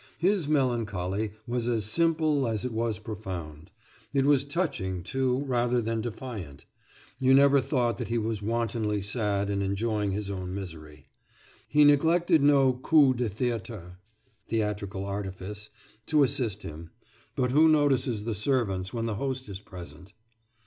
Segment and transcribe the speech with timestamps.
[0.17, 3.69] His melancholy was as simple as it was profound.
[4.13, 6.65] It was touching, too, rather than defiant.
[7.19, 11.05] You never thought that he was wantonly sad and enjoying his own misery.
[11.67, 13.99] He neglected no coup de theatre
[14.47, 15.69] [theatrical artifice]
[16.07, 16.89] to assist him,
[17.35, 20.13] but who notices the servants when the host is present?